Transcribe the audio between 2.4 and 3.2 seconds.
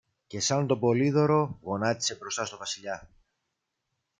στο Βασιλιά.